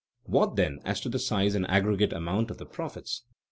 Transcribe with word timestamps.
What, 0.23 0.55
then, 0.55 0.79
as 0.83 0.99
to 1.01 1.09
the 1.09 1.19
size 1.19 1.53
and 1.53 1.69
aggregate 1.69 2.11
amount 2.11 2.49
of 2.49 2.57
the 2.57 2.65
profits? 2.65 3.21